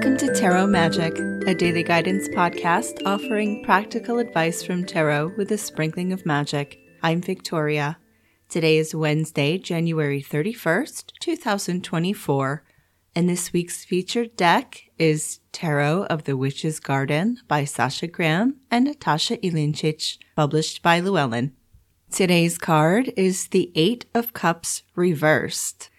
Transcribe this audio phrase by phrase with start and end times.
[0.00, 5.58] Welcome to Tarot Magic, a daily guidance podcast offering practical advice from tarot with a
[5.58, 6.78] sprinkling of magic.
[7.02, 7.98] I'm Victoria.
[8.48, 12.64] Today is Wednesday, January 31st, 2024,
[13.14, 18.86] and this week's featured deck is Tarot of the Witch's Garden by Sasha Graham and
[18.86, 21.52] Natasha Ilincic, published by Llewellyn.
[22.10, 25.89] Today's card is the Eight of Cups reversed.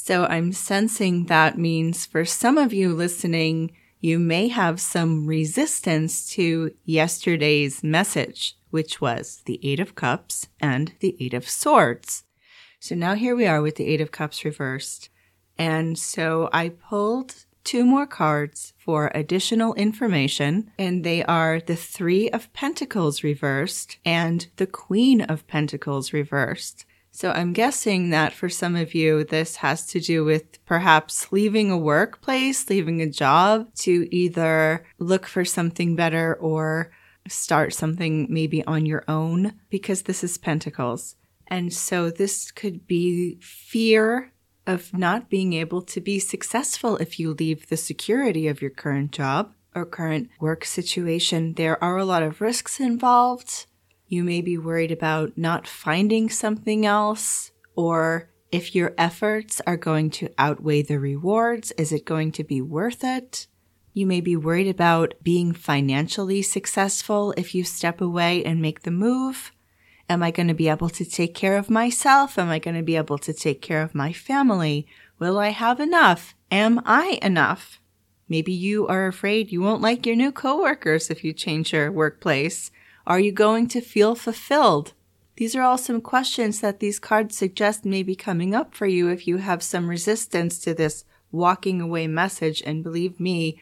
[0.00, 6.30] So I'm sensing that means for some of you listening, you may have some resistance
[6.30, 12.24] to yesterday's message, which was the Eight of Cups and the Eight of Swords.
[12.80, 15.10] So now here we are with the Eight of Cups reversed.
[15.58, 22.30] And so I pulled two more cards for additional information, and they are the Three
[22.30, 26.86] of Pentacles reversed and the Queen of Pentacles reversed.
[27.18, 31.68] So I'm guessing that for some of you, this has to do with perhaps leaving
[31.68, 36.92] a workplace, leaving a job to either look for something better or
[37.26, 41.16] start something maybe on your own because this is Pentacles.
[41.48, 44.32] And so this could be fear
[44.64, 49.10] of not being able to be successful if you leave the security of your current
[49.10, 51.54] job or current work situation.
[51.54, 53.66] There are a lot of risks involved.
[54.08, 60.08] You may be worried about not finding something else, or if your efforts are going
[60.10, 63.46] to outweigh the rewards, is it going to be worth it?
[63.92, 68.90] You may be worried about being financially successful if you step away and make the
[68.90, 69.52] move.
[70.08, 72.38] Am I going to be able to take care of myself?
[72.38, 74.86] Am I going to be able to take care of my family?
[75.18, 76.34] Will I have enough?
[76.50, 77.78] Am I enough?
[78.26, 82.70] Maybe you are afraid you won't like your new coworkers if you change your workplace.
[83.08, 84.92] Are you going to feel fulfilled?
[85.36, 89.08] These are all some questions that these cards suggest may be coming up for you
[89.08, 92.62] if you have some resistance to this walking away message.
[92.66, 93.58] And believe me,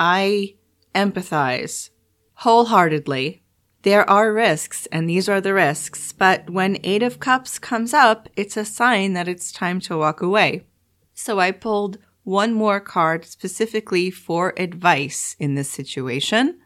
[0.00, 0.56] I
[0.96, 1.90] empathize
[2.34, 3.42] wholeheartedly.
[3.82, 6.10] There are risks, and these are the risks.
[6.10, 10.22] But when Eight of Cups comes up, it's a sign that it's time to walk
[10.22, 10.66] away.
[11.14, 16.58] So I pulled one more card specifically for advice in this situation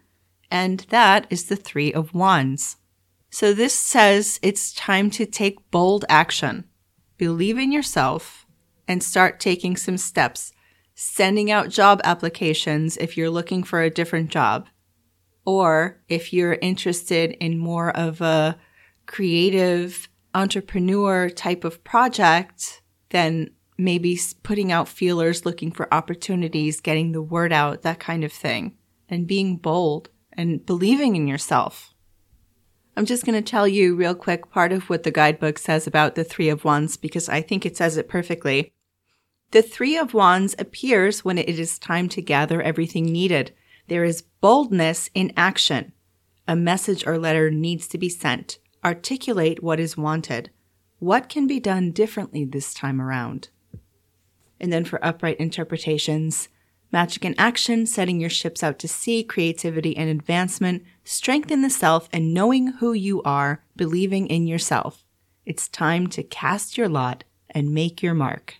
[0.57, 2.79] and that is the Three of Wands.
[3.29, 6.65] So this says it's time to take bold action.
[7.19, 8.47] Believe in yourself
[8.89, 10.55] and start taking some steps,
[10.95, 14.69] sending out job applications if you're looking for a different job.
[15.45, 18.57] Or if you're interested in more of a
[19.05, 22.81] creative entrepreneur type of project,
[23.11, 28.33] then maybe putting out feelers, looking for opportunities, getting the word out, that kind of
[28.33, 28.75] thing,
[29.07, 31.95] and being bold and believing in yourself.
[32.97, 36.15] I'm just going to tell you real quick part of what the guidebook says about
[36.15, 38.73] the Three of Wands because I think it says it perfectly.
[39.51, 43.53] The Three of Wands appears when it is time to gather everything needed.
[43.89, 45.93] There is boldness in action.
[46.49, 48.59] A message or letter needs to be sent.
[48.85, 50.51] Articulate what is wanted.
[50.99, 53.51] What can be done differently this time around?
[54.59, 56.49] And then for upright interpretations,
[56.93, 61.71] Magic in action, setting your ships out to sea, creativity and advancement, strength in the
[61.71, 65.05] self and knowing who you are, believing in yourself.
[65.45, 68.57] It's time to cast your lot and make your mark.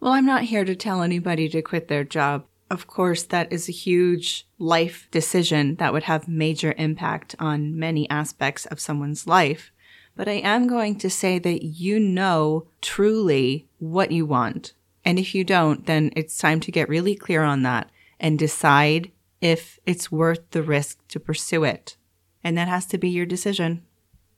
[0.00, 2.44] Well, I'm not here to tell anybody to quit their job.
[2.70, 8.08] Of course, that is a huge life decision that would have major impact on many
[8.10, 9.72] aspects of someone's life.
[10.16, 14.74] But I am going to say that you know truly what you want
[15.08, 19.10] and if you don't, then it's time to get really clear on that and decide
[19.40, 21.96] if it's worth the risk to pursue it.
[22.44, 23.86] And that has to be your decision.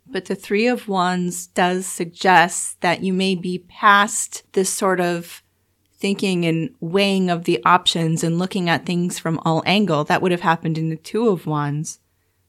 [0.06, 5.42] But the Three of Wands does suggest that you may be past this sort of
[5.92, 10.04] thinking and weighing of the options and looking at things from all angle.
[10.04, 11.98] That would have happened in the Two of Wands.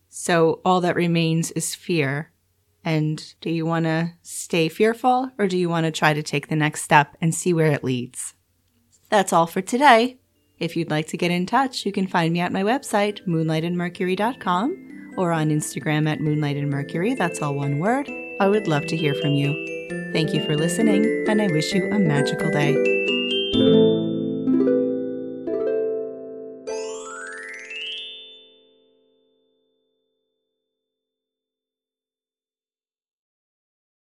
[0.09, 2.31] So all that remains is fear.
[2.84, 6.47] And do you want to stay fearful or do you want to try to take
[6.47, 8.34] the next step and see where it leads?
[9.09, 10.17] That's all for today.
[10.58, 15.14] If you'd like to get in touch, you can find me at my website, moonlightandmercury.com,
[15.17, 17.17] or on Instagram at moonlightandmercury.
[17.17, 18.09] That's all one word.
[18.40, 19.53] I would love to hear from you.
[20.14, 22.91] Thank you for listening, and I wish you a magical day.